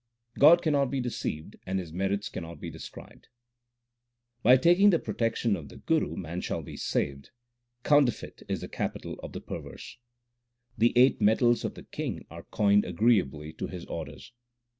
God 0.39 0.63
cannot 0.63 0.89
be 0.89 0.99
deceived 0.99 1.57
and 1.63 1.77
His 1.77 1.93
merits 1.93 2.27
cannot 2.27 2.59
be 2.59 2.71
described: 2.71 3.27
By 4.41 4.57
taking 4.57 4.89
the 4.89 4.97
protection 4.97 5.55
of 5.55 5.69
the 5.69 5.77
Guru 5.77 6.15
man 6.15 6.41
shall 6.41 6.63
be 6.63 6.75
saved; 6.75 7.29
counterfeit 7.83 8.41
is 8.49 8.61
the 8.61 8.67
capital 8.67 9.19
of 9.21 9.33
the 9.33 9.41
perverse. 9.41 9.99
The 10.75 10.91
eight 10.97 11.21
metals 11.21 11.63
of 11.63 11.75
the 11.75 11.83
King 11.83 12.25
are 12.31 12.45
coined 12.45 12.83
agreeably 12.83 13.53
to 13.53 13.67
His 13.67 13.85
orders. 13.85 14.33